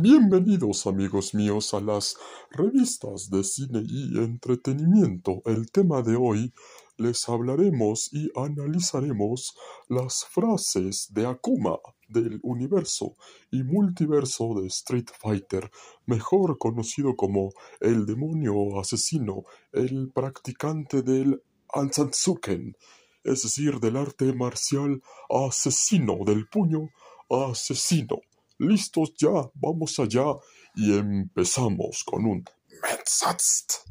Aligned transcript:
Bienvenidos 0.00 0.86
amigos 0.86 1.34
míos 1.34 1.74
a 1.74 1.80
las 1.80 2.16
revistas 2.52 3.30
de 3.30 3.42
cine 3.42 3.82
y 3.84 4.16
entretenimiento. 4.16 5.42
El 5.44 5.72
tema 5.72 6.02
de 6.02 6.14
hoy 6.14 6.54
les 6.98 7.28
hablaremos 7.28 8.08
y 8.12 8.30
analizaremos 8.36 9.56
las 9.88 10.24
frases 10.24 11.12
de 11.12 11.26
Akuma 11.26 11.80
del 12.06 12.38
universo 12.44 13.16
y 13.50 13.64
multiverso 13.64 14.54
de 14.60 14.68
Street 14.68 15.08
Fighter, 15.18 15.68
mejor 16.06 16.58
conocido 16.58 17.16
como 17.16 17.50
el 17.80 18.06
demonio 18.06 18.78
asesino, 18.78 19.46
el 19.72 20.12
practicante 20.14 21.02
del 21.02 21.42
Ansatsuken, 21.74 22.76
es 23.24 23.42
decir, 23.42 23.80
del 23.80 23.96
arte 23.96 24.32
marcial 24.32 25.02
asesino 25.28 26.18
del 26.24 26.46
puño 26.46 26.88
asesino. 27.28 28.20
Listos 28.60 29.14
ya, 29.16 29.48
vamos 29.54 30.00
allá 30.00 30.34
y 30.74 30.98
empezamos 30.98 32.02
con 32.02 32.26
un 32.26 32.44
Metzatst. 32.82 33.86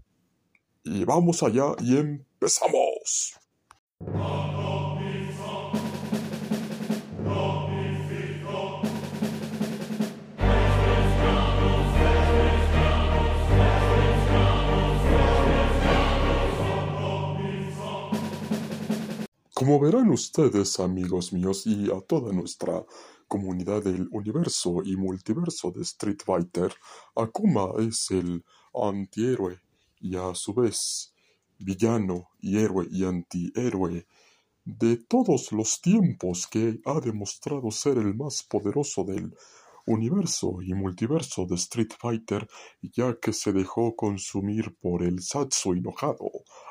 Y 0.84 1.05
vamos 1.05 1.42
allá 1.42 1.73
y 1.80 1.96
empezamos. 1.96 3.40
Como 19.54 19.80
verán 19.80 20.09
ustedes, 20.09 20.80
amigos 20.81 21.31
míos, 21.31 21.66
y 21.66 21.90
a 21.90 22.02
toda 22.02 22.34
nuestra 22.34 22.86
comunidad 23.27 23.84
del 23.84 24.08
universo 24.12 24.81
y 24.84 24.95
multiverso 24.95 25.72
de 25.72 25.81
Street 25.81 26.20
Fighter, 26.26 26.73
Akuma 27.16 27.72
es 27.80 28.09
el 28.12 28.44
antihéroe 28.73 29.59
y 30.00 30.16
a 30.16 30.34
su 30.34 30.53
vez 30.53 31.14
villano 31.59 32.30
y 32.39 32.58
héroe 32.58 32.88
y 32.89 33.03
antihéroe 33.03 34.06
de 34.66 34.97
todos 34.97 35.52
los 35.52 35.81
tiempos 35.81 36.45
que 36.47 36.80
ha 36.86 37.00
demostrado 37.00 37.72
ser 37.72 37.97
el 37.97 38.16
más 38.16 38.44
poderoso 38.44 39.03
del 39.03 39.34
universo 39.88 40.60
y 40.62 40.74
multiverso 40.74 41.46
de 41.46 41.56
Street 41.56 41.94
Fighter, 42.00 42.48
ya 42.82 43.18
que 43.20 43.34
se 43.34 43.52
dejó 43.54 43.96
consumir 43.96 44.76
por 44.80 45.04
el 45.04 45.22
Satsu 45.22 45.74
enojado. 45.74 46.30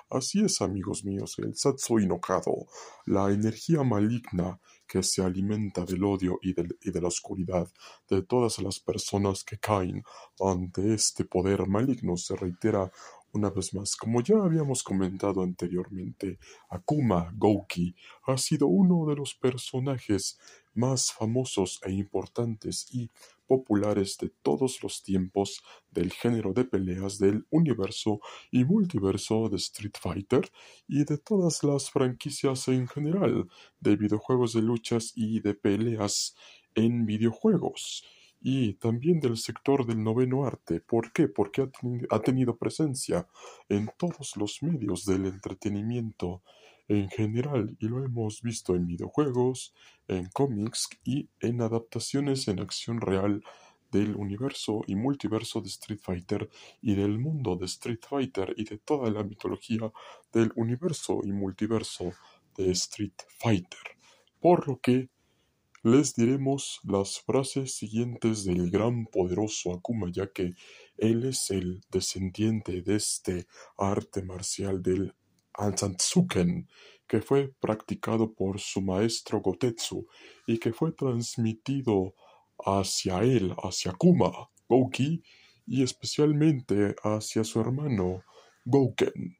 Así 0.08 0.44
es, 0.44 0.60
amigos 0.60 1.04
míos, 1.04 1.34
el 1.38 1.56
Satsu 1.56 1.98
enojado, 1.98 2.66
la 3.06 3.32
energía 3.32 3.82
maligna 3.82 4.60
que 4.86 5.02
se 5.02 5.22
alimenta 5.22 5.84
del 5.84 6.04
odio 6.04 6.38
y, 6.42 6.50
y 6.50 6.90
de 6.92 7.00
la 7.00 7.08
oscuridad 7.08 7.68
de 8.08 8.22
todas 8.22 8.60
las 8.60 8.78
personas 8.78 9.42
que 9.42 9.58
caen 9.58 10.04
ante 10.38 10.94
este 10.94 11.24
poder 11.24 11.66
maligno 11.66 12.16
se 12.16 12.36
reitera 12.36 12.92
una 13.36 13.50
vez 13.50 13.74
más, 13.74 13.96
como 13.96 14.22
ya 14.22 14.36
habíamos 14.36 14.82
comentado 14.82 15.42
anteriormente, 15.42 16.38
Akuma 16.70 17.30
Gouki 17.36 17.94
ha 18.26 18.38
sido 18.38 18.66
uno 18.66 19.04
de 19.06 19.14
los 19.14 19.34
personajes 19.34 20.38
más 20.76 21.12
famosos 21.12 21.80
e 21.84 21.92
importantes 21.92 22.86
y 22.92 23.10
populares 23.46 24.18
de 24.18 24.30
todos 24.42 24.82
los 24.82 25.02
tiempos 25.02 25.62
del 25.90 26.12
género 26.12 26.52
de 26.52 26.64
peleas 26.64 27.18
del 27.18 27.46
universo 27.50 28.20
y 28.50 28.64
multiverso 28.64 29.48
de 29.48 29.56
Street 29.56 29.94
Fighter 30.00 30.50
y 30.88 31.04
de 31.04 31.18
todas 31.18 31.62
las 31.62 31.90
franquicias 31.90 32.68
en 32.68 32.88
general 32.88 33.48
de 33.80 33.96
videojuegos 33.96 34.52
de 34.52 34.62
luchas 34.62 35.12
y 35.14 35.40
de 35.40 35.54
peleas 35.54 36.34
en 36.74 37.06
videojuegos 37.06 38.04
y 38.40 38.74
también 38.74 39.20
del 39.20 39.36
sector 39.36 39.86
del 39.86 40.02
noveno 40.02 40.44
arte. 40.44 40.80
¿Por 40.80 41.12
qué? 41.12 41.28
Porque 41.28 41.68
ha, 42.10 42.20
tenido 42.20 42.56
presencia 42.56 43.26
en 43.68 43.90
todos 43.96 44.36
los 44.36 44.62
medios 44.62 45.04
del 45.04 45.26
entretenimiento 45.26 46.42
en 46.88 47.08
general 47.08 47.76
y 47.80 47.88
lo 47.88 48.04
hemos 48.04 48.42
visto 48.42 48.74
en 48.74 48.86
videojuegos, 48.86 49.74
en 50.08 50.26
cómics 50.26 50.88
y 51.04 51.28
en 51.40 51.60
adaptaciones 51.62 52.48
en 52.48 52.60
acción 52.60 53.00
real 53.00 53.42
del 53.90 54.16
universo 54.16 54.82
y 54.86 54.94
multiverso 54.94 55.60
de 55.60 55.68
Street 55.68 56.00
Fighter 56.02 56.50
y 56.82 56.94
del 56.94 57.18
mundo 57.18 57.56
de 57.56 57.66
Street 57.66 58.00
Fighter 58.08 58.54
y 58.56 58.64
de 58.64 58.78
toda 58.78 59.10
la 59.10 59.22
mitología 59.22 59.90
del 60.32 60.52
universo 60.56 61.20
y 61.24 61.32
multiverso 61.32 62.12
de 62.56 62.70
Street 62.72 63.14
Fighter. 63.38 63.80
Por 64.40 64.68
lo 64.68 64.80
que 64.80 65.08
les 65.82 66.14
diremos 66.14 66.80
las 66.82 67.20
frases 67.20 67.74
siguientes 67.76 68.44
del 68.44 68.70
gran 68.70 69.06
poderoso 69.06 69.72
Akuma, 69.72 70.10
ya 70.10 70.26
que 70.32 70.54
él 70.96 71.24
es 71.24 71.50
el 71.52 71.80
descendiente 71.92 72.82
de 72.82 72.96
este 72.96 73.46
arte 73.78 74.22
marcial 74.22 74.82
del 74.82 75.14
Ansatsuken, 75.58 76.68
que 77.06 77.20
fue 77.20 77.52
practicado 77.60 78.32
por 78.32 78.60
su 78.60 78.80
maestro 78.80 79.40
Gotetsu 79.40 80.06
y 80.46 80.58
que 80.58 80.72
fue 80.72 80.92
transmitido 80.92 82.14
hacia 82.58 83.20
él, 83.20 83.54
hacia 83.62 83.92
Kuma, 83.92 84.50
Gouki, 84.68 85.22
y 85.66 85.82
especialmente 85.82 86.94
hacia 87.02 87.44
su 87.44 87.60
hermano 87.60 88.22
Gouken, 88.64 89.36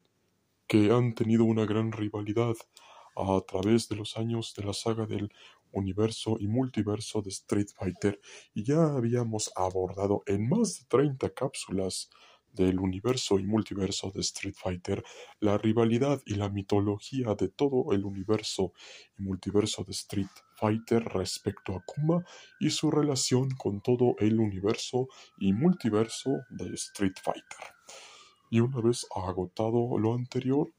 que 0.66 0.90
han 0.90 1.14
tenido 1.14 1.44
una 1.44 1.66
gran 1.66 1.92
rivalidad 1.92 2.54
a 3.16 3.40
través 3.46 3.88
de 3.88 3.96
los 3.96 4.16
años 4.16 4.54
de 4.56 4.64
la 4.64 4.72
saga 4.72 5.06
del 5.06 5.30
universo 5.72 6.36
y 6.38 6.48
multiverso 6.48 7.22
de 7.22 7.30
Street 7.30 7.68
Fighter. 7.74 8.20
Y 8.54 8.64
ya 8.64 8.84
habíamos 8.84 9.50
abordado 9.56 10.22
en 10.26 10.48
más 10.48 10.80
de 10.80 10.84
30 10.88 11.30
cápsulas 11.30 12.10
del 12.56 12.80
universo 12.80 13.38
y 13.38 13.44
multiverso 13.44 14.10
de 14.10 14.22
Street 14.22 14.54
Fighter, 14.56 15.04
la 15.40 15.58
rivalidad 15.58 16.20
y 16.26 16.34
la 16.34 16.48
mitología 16.48 17.34
de 17.34 17.48
todo 17.48 17.92
el 17.92 18.04
universo 18.04 18.72
y 19.18 19.22
multiverso 19.22 19.84
de 19.84 19.92
Street 19.92 20.34
Fighter 20.56 21.04
respecto 21.04 21.76
a 21.76 21.84
Kuma 21.84 22.24
y 22.58 22.70
su 22.70 22.90
relación 22.90 23.50
con 23.50 23.82
todo 23.82 24.16
el 24.18 24.40
universo 24.40 25.08
y 25.38 25.52
multiverso 25.52 26.30
de 26.50 26.74
Street 26.74 27.16
Fighter. 27.22 27.74
Y 28.50 28.60
una 28.60 28.80
vez 28.80 29.06
agotado 29.14 29.98
lo 29.98 30.14
anterior, 30.14 30.72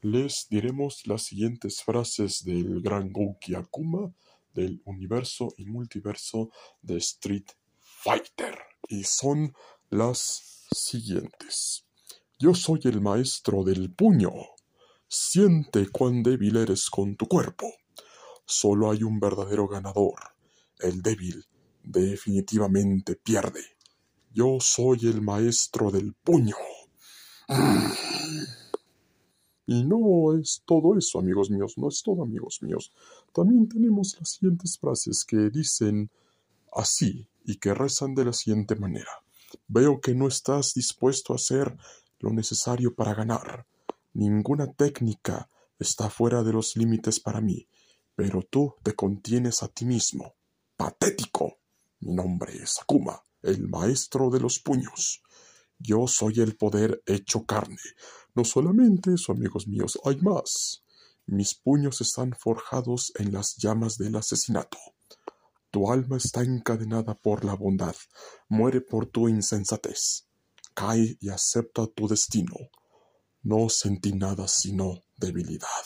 les 0.00 0.48
diremos 0.50 1.06
las 1.06 1.22
siguientes 1.24 1.82
frases 1.82 2.44
del 2.44 2.80
gran 2.82 3.10
Gouki 3.10 3.54
Akuma 3.54 4.14
del 4.52 4.80
universo 4.84 5.48
y 5.56 5.64
multiverso 5.64 6.50
de 6.82 6.98
Street 6.98 7.50
Fighter. 7.80 8.56
Y 8.88 9.04
son 9.04 9.54
las 9.90 10.53
siguientes. 10.78 11.84
Yo 12.38 12.54
soy 12.54 12.80
el 12.84 13.00
maestro 13.00 13.64
del 13.64 13.92
puño. 13.92 14.32
Siente 15.08 15.88
cuán 15.88 16.22
débil 16.22 16.56
eres 16.56 16.90
con 16.90 17.16
tu 17.16 17.26
cuerpo. 17.26 17.72
Solo 18.44 18.90
hay 18.90 19.02
un 19.02 19.20
verdadero 19.20 19.68
ganador. 19.68 20.18
El 20.78 21.02
débil 21.02 21.46
definitivamente 21.82 23.16
pierde. 23.16 23.62
Yo 24.32 24.58
soy 24.60 24.98
el 25.02 25.22
maestro 25.22 25.90
del 25.90 26.12
puño. 26.14 26.56
Y 29.66 29.84
no 29.84 30.38
es 30.38 30.62
todo 30.66 30.98
eso, 30.98 31.18
amigos 31.20 31.50
míos, 31.50 31.74
no 31.78 31.88
es 31.88 32.02
todo, 32.02 32.22
amigos 32.22 32.58
míos. 32.62 32.92
También 33.32 33.68
tenemos 33.68 34.16
las 34.18 34.30
siguientes 34.32 34.78
frases 34.78 35.24
que 35.24 35.48
dicen 35.50 36.10
así 36.72 37.26
y 37.44 37.56
que 37.56 37.72
rezan 37.72 38.14
de 38.14 38.26
la 38.26 38.32
siguiente 38.32 38.76
manera. 38.76 39.23
Veo 39.66 40.00
que 40.00 40.14
no 40.14 40.28
estás 40.28 40.74
dispuesto 40.74 41.32
a 41.32 41.36
hacer 41.36 41.76
lo 42.18 42.30
necesario 42.30 42.94
para 42.94 43.14
ganar. 43.14 43.66
Ninguna 44.12 44.72
técnica 44.72 45.48
está 45.78 46.10
fuera 46.10 46.42
de 46.42 46.52
los 46.52 46.76
límites 46.76 47.20
para 47.20 47.40
mí, 47.40 47.66
pero 48.14 48.42
tú 48.42 48.74
te 48.82 48.94
contienes 48.94 49.62
a 49.62 49.68
ti 49.68 49.84
mismo. 49.84 50.34
Patético. 50.76 51.58
Mi 52.00 52.14
nombre 52.14 52.54
es 52.56 52.78
Akuma, 52.80 53.22
el 53.42 53.66
maestro 53.66 54.30
de 54.30 54.40
los 54.40 54.58
puños. 54.58 55.22
Yo 55.78 56.06
soy 56.06 56.40
el 56.40 56.56
poder 56.56 57.02
hecho 57.06 57.44
carne. 57.44 57.78
No 58.34 58.44
solamente 58.44 59.14
eso, 59.14 59.32
amigos 59.32 59.66
míos, 59.66 59.98
hay 60.04 60.20
más. 60.20 60.82
Mis 61.26 61.54
puños 61.54 62.00
están 62.00 62.34
forjados 62.38 63.12
en 63.16 63.32
las 63.32 63.56
llamas 63.56 63.96
del 63.96 64.16
asesinato. 64.16 64.78
Tu 65.74 65.90
alma 65.90 66.18
está 66.18 66.44
encadenada 66.44 67.14
por 67.16 67.44
la 67.44 67.54
bondad, 67.54 67.96
muere 68.48 68.80
por 68.80 69.06
tu 69.06 69.28
insensatez. 69.28 70.24
Cae 70.72 71.18
y 71.20 71.30
acepta 71.30 71.88
tu 71.88 72.06
destino. 72.06 72.54
No 73.42 73.68
sentí 73.68 74.12
nada 74.12 74.46
sino 74.46 75.02
debilidad. 75.16 75.84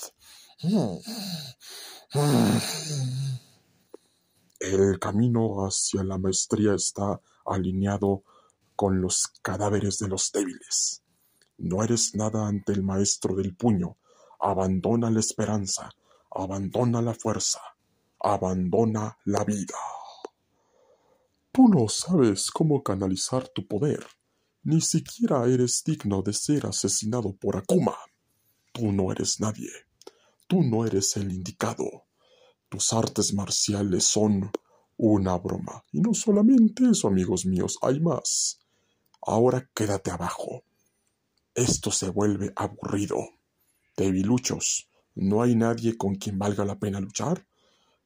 El 4.60 4.98
camino 4.98 5.64
hacia 5.64 6.04
la 6.04 6.18
maestría 6.18 6.74
está 6.74 7.22
alineado 7.46 8.24
con 8.76 9.00
los 9.00 9.28
cadáveres 9.40 9.98
de 10.00 10.08
los 10.08 10.30
débiles. 10.32 11.02
No 11.56 11.82
eres 11.82 12.14
nada 12.14 12.46
ante 12.46 12.72
el 12.72 12.82
maestro 12.82 13.34
del 13.34 13.56
puño. 13.56 13.96
Abandona 14.38 15.10
la 15.10 15.20
esperanza, 15.20 15.88
abandona 16.30 17.00
la 17.00 17.14
fuerza 17.14 17.62
abandona 18.20 19.18
la 19.24 19.44
vida. 19.44 19.78
Tú 21.52 21.68
no 21.68 21.88
sabes 21.88 22.50
cómo 22.50 22.82
canalizar 22.82 23.48
tu 23.48 23.66
poder. 23.66 24.06
Ni 24.62 24.80
siquiera 24.80 25.44
eres 25.46 25.82
digno 25.84 26.22
de 26.22 26.32
ser 26.32 26.66
asesinado 26.66 27.32
por 27.34 27.56
Akuma. 27.56 27.96
Tú 28.72 28.92
no 28.92 29.10
eres 29.10 29.40
nadie. 29.40 29.70
Tú 30.46 30.62
no 30.62 30.86
eres 30.86 31.16
el 31.16 31.32
indicado. 31.32 32.06
Tus 32.68 32.92
artes 32.92 33.34
marciales 33.34 34.04
son 34.04 34.50
una 34.96 35.36
broma. 35.38 35.84
Y 35.90 36.00
no 36.00 36.14
solamente 36.14 36.84
eso, 36.90 37.08
amigos 37.08 37.46
míos, 37.46 37.78
hay 37.82 37.98
más. 37.98 38.60
Ahora 39.22 39.68
quédate 39.74 40.10
abajo. 40.10 40.62
Esto 41.54 41.90
se 41.90 42.10
vuelve 42.10 42.52
aburrido. 42.54 43.16
Debiluchos, 43.96 44.88
¿no 45.16 45.42
hay 45.42 45.56
nadie 45.56 45.96
con 45.96 46.14
quien 46.14 46.38
valga 46.38 46.64
la 46.64 46.78
pena 46.78 47.00
luchar? 47.00 47.47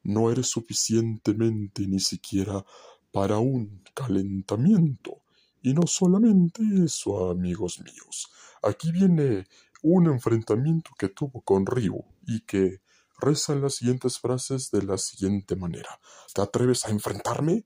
No 0.02 0.30
eres 0.30 0.48
suficientemente 0.48 1.86
ni 1.86 2.00
siquiera 2.00 2.64
para 3.12 3.38
un 3.38 3.82
calentamiento. 3.94 5.22
Y 5.62 5.74
no 5.74 5.86
solamente 5.86 6.62
eso, 6.84 7.30
amigos 7.30 7.80
míos. 7.80 8.30
Aquí 8.62 8.90
viene 8.90 9.46
un 9.82 10.06
enfrentamiento 10.06 10.90
que 10.98 11.08
tuvo 11.08 11.40
con 11.42 11.66
Ryu 11.66 12.04
y 12.26 12.40
que 12.40 12.80
reza 13.18 13.52
en 13.52 13.62
las 13.62 13.76
siguientes 13.76 14.18
frases 14.18 14.70
de 14.70 14.82
la 14.82 14.98
siguiente 14.98 15.54
manera. 15.54 16.00
¿Te 16.34 16.42
atreves 16.42 16.84
a 16.84 16.90
enfrentarme? 16.90 17.64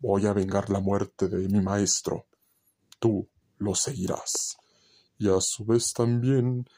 Voy 0.00 0.26
a 0.26 0.32
vengar 0.32 0.70
la 0.70 0.80
muerte 0.80 1.28
de 1.28 1.48
mi 1.48 1.60
maestro. 1.60 2.26
Tú 2.98 3.28
lo 3.58 3.74
seguirás. 3.74 4.56
Y 5.18 5.28
a 5.28 5.40
su 5.40 5.64
vez 5.64 5.92
también 5.92 6.68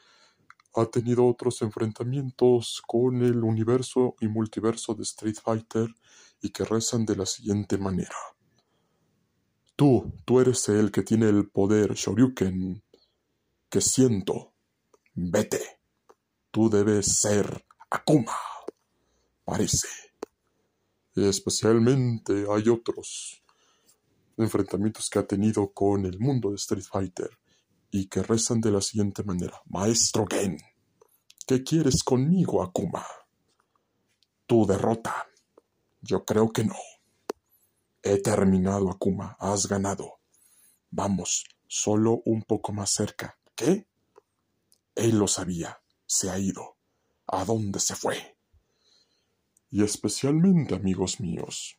ha 0.75 0.85
tenido 0.85 1.25
otros 1.25 1.61
enfrentamientos 1.61 2.81
con 2.87 3.21
el 3.23 3.43
universo 3.43 4.15
y 4.19 4.27
multiverso 4.27 4.93
de 4.93 5.03
Street 5.03 5.35
Fighter 5.41 5.93
y 6.41 6.49
que 6.49 6.63
rezan 6.63 7.05
de 7.05 7.15
la 7.15 7.25
siguiente 7.25 7.77
manera. 7.77 8.15
Tú, 9.75 10.13
tú 10.25 10.39
eres 10.39 10.69
el 10.69 10.91
que 10.91 11.03
tiene 11.03 11.27
el 11.29 11.49
poder 11.49 11.93
Shoryuken 11.93 12.83
que 13.69 13.81
siento. 13.81 14.53
Vete. 15.13 15.79
Tú 16.51 16.69
debes 16.69 17.19
ser 17.19 17.65
Akuma. 17.89 18.35
Parece. 19.43 19.87
Y 21.15 21.27
especialmente 21.27 22.45
hay 22.49 22.69
otros 22.69 23.43
enfrentamientos 24.37 25.09
que 25.09 25.19
ha 25.19 25.27
tenido 25.27 25.71
con 25.73 26.05
el 26.05 26.19
mundo 26.19 26.49
de 26.49 26.55
Street 26.55 26.83
Fighter 26.83 27.29
y 27.91 28.07
que 28.07 28.23
rezan 28.23 28.61
de 28.61 28.71
la 28.71 28.81
siguiente 28.81 29.23
manera. 29.23 29.61
Maestro 29.65 30.25
Gen, 30.29 30.57
¿qué 31.45 31.63
quieres 31.63 32.03
conmigo, 32.03 32.63
Akuma? 32.63 33.05
Tu 34.47 34.65
derrota. 34.65 35.27
Yo 36.01 36.23
creo 36.23 36.51
que 36.51 36.63
no. 36.63 36.77
He 38.01 38.21
terminado, 38.21 38.89
Akuma. 38.89 39.35
Has 39.39 39.67
ganado. 39.67 40.19
Vamos, 40.89 41.45
solo 41.67 42.21
un 42.25 42.43
poco 42.43 42.71
más 42.71 42.91
cerca. 42.91 43.37
¿Qué? 43.55 43.87
Él 44.95 45.19
lo 45.19 45.27
sabía. 45.27 45.81
Se 46.05 46.29
ha 46.29 46.39
ido. 46.39 46.77
¿A 47.27 47.45
dónde 47.45 47.79
se 47.79 47.95
fue? 47.95 48.37
Y 49.69 49.83
especialmente, 49.83 50.75
amigos 50.75 51.19
míos, 51.19 51.77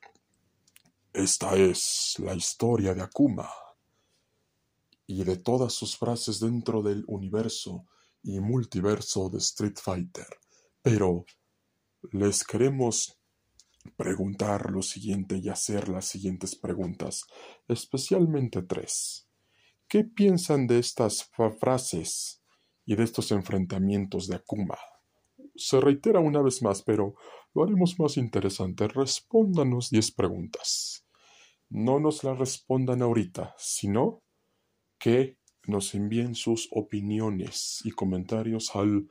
esta 1.12 1.56
es 1.56 2.14
la 2.18 2.34
historia 2.34 2.94
de 2.94 3.02
Akuma 3.02 3.50
y 5.06 5.24
de 5.24 5.36
todas 5.36 5.72
sus 5.72 5.96
frases 5.96 6.40
dentro 6.40 6.82
del 6.82 7.04
universo 7.06 7.86
y 8.22 8.40
multiverso 8.40 9.28
de 9.30 9.38
Street 9.38 9.76
Fighter. 9.80 10.26
Pero 10.82 11.24
les 12.12 12.44
queremos 12.44 13.18
preguntar 13.96 14.70
lo 14.70 14.82
siguiente 14.82 15.38
y 15.38 15.48
hacer 15.48 15.88
las 15.88 16.06
siguientes 16.06 16.56
preguntas, 16.56 17.24
especialmente 17.68 18.62
tres. 18.62 19.28
¿Qué 19.88 20.04
piensan 20.04 20.66
de 20.66 20.78
estas 20.78 21.30
frases 21.60 22.42
y 22.86 22.96
de 22.96 23.04
estos 23.04 23.30
enfrentamientos 23.32 24.26
de 24.28 24.36
Akuma? 24.36 24.78
Se 25.54 25.80
reitera 25.80 26.20
una 26.20 26.40
vez 26.40 26.62
más, 26.62 26.82
pero 26.82 27.14
lo 27.54 27.64
haremos 27.64 27.98
más 27.98 28.16
interesante. 28.16 28.88
Respóndanos 28.88 29.90
diez 29.90 30.10
preguntas. 30.10 31.04
No 31.68 32.00
nos 32.00 32.24
las 32.24 32.38
respondan 32.38 33.02
ahorita, 33.02 33.54
sino 33.58 34.22
que 35.02 35.36
nos 35.66 35.96
envíen 35.96 36.36
sus 36.36 36.68
opiniones 36.70 37.80
y 37.84 37.90
comentarios 37.90 38.76
al 38.76 39.08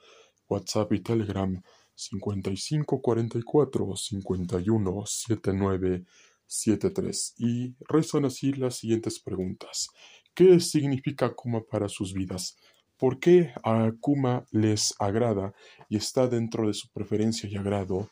WhatsApp 0.47 0.93
y 0.93 1.01
Telegram 1.01 1.61
5544 1.95 3.95
51 3.97 5.03
79 5.05 6.05
73 6.45 7.35
y 7.39 7.75
rezan 7.89 8.23
así 8.23 8.53
las 8.53 8.77
siguientes 8.77 9.19
preguntas. 9.19 9.89
¿Qué 10.33 10.61
significa 10.61 11.25
Akuma 11.25 11.61
para 11.69 11.89
sus 11.89 12.13
vidas? 12.13 12.55
¿Por 12.95 13.19
qué 13.19 13.51
a 13.61 13.83
Akuma 13.83 14.45
les 14.51 14.95
agrada 14.97 15.53
y 15.89 15.97
está 15.97 16.27
dentro 16.27 16.67
de 16.67 16.73
su 16.73 16.89
preferencia 16.91 17.49
y 17.49 17.57
agrado 17.57 18.09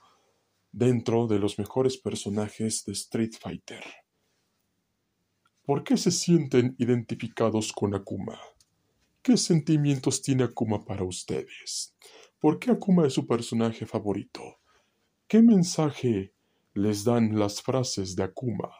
dentro 0.74 1.28
de 1.28 1.40
los 1.40 1.58
mejores 1.58 1.98
personajes 1.98 2.84
de 2.86 2.92
Street 2.92 3.36
Fighter? 3.40 3.86
¿Por 5.70 5.84
qué 5.84 5.98
se 5.98 6.10
sienten 6.10 6.74
identificados 6.80 7.72
con 7.72 7.94
Akuma? 7.94 8.40
¿Qué 9.22 9.38
sentimientos 9.38 10.20
tiene 10.24 10.46
Akuma 10.46 10.84
para 10.84 11.04
ustedes? 11.04 11.94
¿Por 12.40 12.58
qué 12.58 12.72
Akuma 12.72 13.06
es 13.06 13.14
su 13.14 13.28
personaje 13.28 13.86
favorito? 13.86 14.58
¿Qué 15.28 15.44
mensaje 15.44 16.34
les 16.74 17.04
dan 17.04 17.38
las 17.38 17.62
frases 17.62 18.16
de 18.16 18.24
Akuma? 18.24 18.72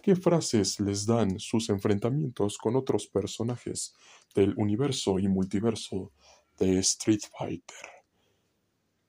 ¿Qué 0.00 0.14
frases 0.14 0.78
les 0.78 1.04
dan 1.04 1.40
sus 1.40 1.68
enfrentamientos 1.68 2.58
con 2.58 2.76
otros 2.76 3.08
personajes 3.08 3.96
del 4.32 4.54
universo 4.56 5.18
y 5.18 5.26
multiverso 5.26 6.12
de 6.60 6.78
Street 6.78 7.22
Fighter? 7.36 7.88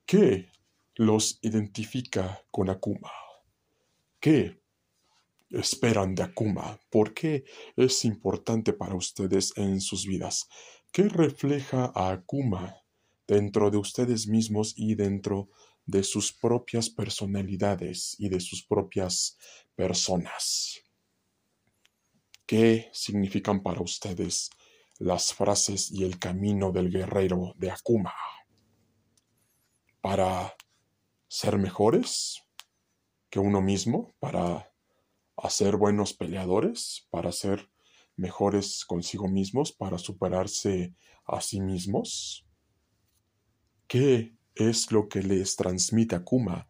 ¿Qué 0.04 0.50
los 0.96 1.38
identifica 1.42 2.42
con 2.50 2.68
Akuma? 2.68 3.12
¿Qué 4.18 4.60
esperan 5.50 6.14
de 6.14 6.24
Akuma? 6.24 6.80
¿Por 6.90 7.14
qué 7.14 7.44
es 7.76 8.04
importante 8.04 8.72
para 8.72 8.94
ustedes 8.94 9.52
en 9.56 9.80
sus 9.80 10.06
vidas? 10.06 10.48
¿Qué 10.92 11.08
refleja 11.08 11.92
a 11.94 12.10
Akuma 12.10 12.76
dentro 13.26 13.70
de 13.70 13.76
ustedes 13.76 14.26
mismos 14.26 14.74
y 14.76 14.94
dentro 14.94 15.50
de 15.88 16.04
sus 16.04 16.34
propias 16.34 16.90
personalidades 16.90 18.14
y 18.18 18.28
de 18.28 18.40
sus 18.40 18.62
propias 18.62 19.38
personas. 19.74 20.82
¿Qué 22.44 22.90
significan 22.92 23.62
para 23.62 23.80
ustedes 23.80 24.50
las 24.98 25.32
frases 25.32 25.90
y 25.90 26.04
el 26.04 26.18
camino 26.18 26.72
del 26.72 26.90
guerrero 26.90 27.54
de 27.56 27.70
Akuma? 27.70 28.12
¿Para 30.02 30.54
ser 31.26 31.56
mejores 31.56 32.42
que 33.30 33.38
uno 33.38 33.62
mismo? 33.62 34.14
¿Para 34.18 34.70
hacer 35.42 35.76
buenos 35.76 36.14
peleadores? 36.14 37.06
¿Para 37.10 37.32
ser 37.32 37.70
mejores 38.16 38.84
consigo 38.84 39.28
mismos? 39.28 39.72
¿Para 39.72 39.98
superarse 39.98 40.94
a 41.26 41.40
sí 41.40 41.60
mismos? 41.60 42.46
¿Qué 43.86 44.36
es 44.54 44.90
lo 44.92 45.08
que 45.08 45.22
les 45.22 45.56
transmite 45.56 46.16
Akuma 46.16 46.66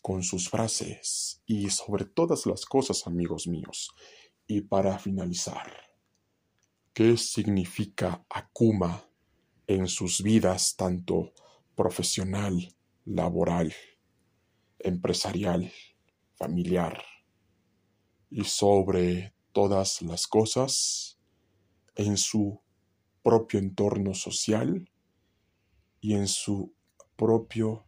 con 0.00 0.22
sus 0.22 0.48
frases? 0.48 1.42
Y 1.46 1.70
sobre 1.70 2.04
todas 2.04 2.46
las 2.46 2.64
cosas, 2.64 3.06
amigos 3.06 3.46
míos. 3.46 3.90
Y 4.46 4.62
para 4.62 4.98
finalizar, 4.98 5.72
¿qué 6.92 7.16
significa 7.16 8.24
Akuma 8.28 9.08
en 9.66 9.88
sus 9.88 10.22
vidas 10.22 10.76
tanto 10.76 11.32
profesional, 11.74 12.74
laboral, 13.04 13.74
empresarial, 14.78 15.72
familiar 16.34 17.02
y 18.32 18.44
sobre 18.44 19.34
todas 19.52 20.00
las 20.00 20.26
cosas 20.26 21.18
en 21.94 22.16
su 22.16 22.62
propio 23.22 23.60
entorno 23.60 24.14
social 24.14 24.90
y 26.00 26.14
en 26.14 26.26
su 26.26 26.74
propio 27.14 27.86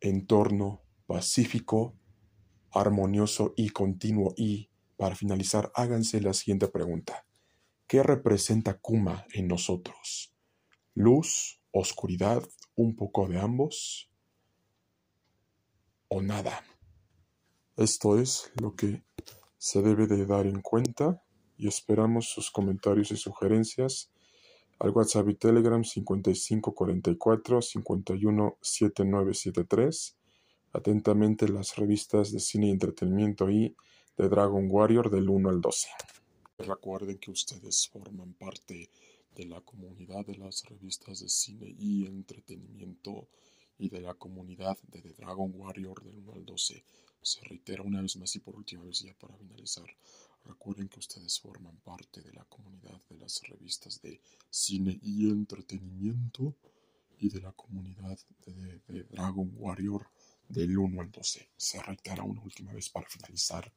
entorno 0.00 0.82
pacífico, 1.06 1.96
armonioso 2.70 3.52
y 3.56 3.70
continuo. 3.70 4.32
Y, 4.36 4.70
para 4.96 5.16
finalizar, 5.16 5.72
háganse 5.74 6.20
la 6.20 6.34
siguiente 6.34 6.68
pregunta. 6.68 7.26
¿Qué 7.88 8.02
representa 8.04 8.78
Kuma 8.78 9.26
en 9.32 9.48
nosotros? 9.48 10.32
¿Luz, 10.94 11.60
oscuridad, 11.72 12.42
un 12.76 12.94
poco 12.94 13.26
de 13.26 13.40
ambos? 13.40 14.08
¿O 16.06 16.22
nada? 16.22 16.64
Esto 17.76 18.18
es 18.18 18.52
lo 18.60 18.74
que 18.76 19.02
se 19.58 19.82
debe 19.82 20.06
de 20.06 20.24
dar 20.24 20.46
en 20.46 20.60
cuenta 20.60 21.20
y 21.56 21.66
esperamos 21.66 22.30
sus 22.30 22.50
comentarios 22.50 23.10
y 23.10 23.16
sugerencias 23.16 24.10
al 24.78 24.90
WhatsApp 24.90 25.28
y 25.28 25.34
Telegram 25.34 25.84
5544 25.84 27.62
517973. 27.62 30.16
Atentamente 30.72 31.48
las 31.48 31.76
revistas 31.76 32.30
de 32.30 32.40
cine 32.40 32.68
y 32.68 32.70
entretenimiento 32.70 33.50
y 33.50 33.74
de 34.16 34.28
Dragon 34.28 34.68
Warrior 34.70 35.10
del 35.10 35.28
1 35.28 35.48
al 35.48 35.60
12. 35.60 35.88
Recuerden 36.58 37.18
que 37.18 37.30
ustedes 37.30 37.88
forman 37.88 38.34
parte 38.34 38.90
de 39.34 39.46
la 39.46 39.60
comunidad 39.60 40.26
de 40.26 40.36
las 40.36 40.64
revistas 40.64 41.20
de 41.20 41.28
cine 41.28 41.74
y 41.78 42.06
entretenimiento 42.06 43.28
y 43.78 43.88
de 43.88 44.00
la 44.00 44.14
comunidad 44.14 44.76
de 44.88 45.00
The 45.00 45.14
Dragon 45.14 45.52
Warrior 45.54 46.02
del 46.02 46.18
1 46.18 46.32
al 46.32 46.44
12. 46.44 46.84
Se 47.22 47.40
reitera 47.42 47.82
una 47.82 48.00
vez 48.00 48.16
más 48.16 48.34
y 48.36 48.40
por 48.40 48.56
última 48.56 48.84
vez 48.84 49.00
ya 49.00 49.14
para 49.14 49.36
finalizar. 49.36 49.86
Recuerden 50.44 50.88
que 50.88 50.98
ustedes 50.98 51.38
forman 51.40 51.76
parte 51.78 52.22
de 52.22 52.32
la 52.32 52.44
comunidad 52.44 53.00
de 53.08 53.16
las 53.16 53.42
revistas 53.42 54.00
de 54.00 54.20
cine 54.48 54.98
y 55.02 55.28
entretenimiento 55.28 56.56
y 57.18 57.28
de 57.28 57.40
la 57.40 57.52
comunidad 57.52 58.18
de, 58.46 58.80
de 58.86 59.02
Dragon 59.04 59.50
Warrior 59.56 60.10
del 60.48 60.78
1 60.78 61.00
al 61.00 61.10
12. 61.10 61.50
Se 61.56 61.82
reitera 61.82 62.22
una 62.22 62.42
última 62.42 62.72
vez 62.72 62.88
para 62.88 63.08
finalizar 63.08 63.72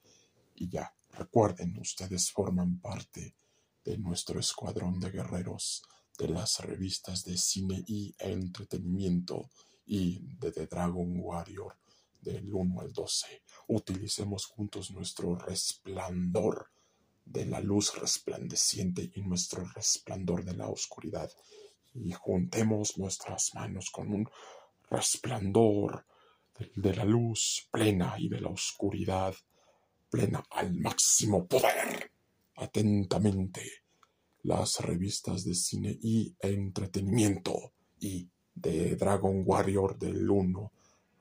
y 0.56 0.70
ya. 0.70 0.94
Recuerden, 1.12 1.78
ustedes 1.80 2.32
forman 2.32 2.80
parte 2.80 3.36
de 3.84 3.98
nuestro 3.98 4.40
escuadrón 4.40 5.00
de 5.00 5.12
guerreros 5.12 5.84
de 6.18 6.30
las 6.30 6.60
revistas 6.60 7.26
de 7.26 7.38
cine 7.38 7.84
y 7.88 8.16
entretenimiento 8.20 9.50
y 9.86 10.20
de 10.38 10.52
The 10.52 10.68
Dragon 10.68 11.20
Warrior 11.20 11.81
del 12.22 12.54
1 12.54 12.82
al 12.82 12.94
12. 12.94 13.44
Utilicemos 13.68 14.46
juntos 14.46 14.92
nuestro 14.92 15.36
resplandor 15.36 16.72
de 17.26 17.46
la 17.46 17.60
luz 17.60 17.96
resplandeciente 18.00 19.12
y 19.16 19.22
nuestro 19.22 19.66
resplandor 19.66 20.44
de 20.44 20.56
la 20.56 20.68
oscuridad 20.68 21.32
y 21.94 22.12
juntemos 22.12 22.98
nuestras 22.98 23.54
manos 23.54 23.90
con 23.92 24.12
un 24.12 24.30
resplandor 24.90 26.06
de 26.76 26.94
la 26.96 27.06
luz 27.06 27.68
plena 27.72 28.16
y 28.18 28.30
de 28.30 28.42
la 28.42 28.50
oscuridad 28.50 29.34
plena 30.10 30.44
al 30.52 30.74
máximo 30.76 31.48
poder. 31.48 32.12
Atentamente, 32.56 33.64
las 34.44 34.80
revistas 34.80 35.44
de 35.46 35.56
cine 35.56 35.98
y 36.02 36.36
entretenimiento 36.40 37.74
y 38.00 38.30
de 38.54 38.96
Dragon 38.96 39.44
Warrior 39.46 39.98
del 39.98 40.30
1 40.30 40.72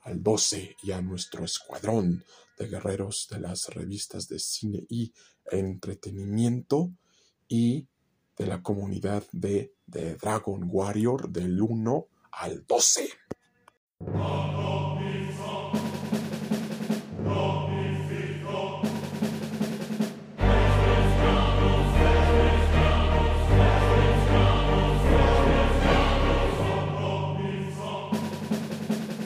al 0.02 0.23
12 0.23 0.76
y 0.83 0.92
a 0.92 1.00
nuestro 1.00 1.45
escuadrón 1.45 2.25
de 2.59 2.69
guerreros 2.69 3.28
de 3.30 3.40
las 3.40 3.69
revistas 3.69 4.28
de 4.28 4.38
cine 4.38 4.87
y 4.88 5.12
entretenimiento 5.50 6.92
y 7.49 7.87
de 8.37 8.47
la 8.47 8.62
comunidad 8.62 9.25
de, 9.33 9.75
de 9.87 10.14
Dragon 10.16 10.62
Warrior 10.66 11.30
del 11.30 11.61
1 11.61 12.07
al 12.33 12.64
12. 12.66 13.09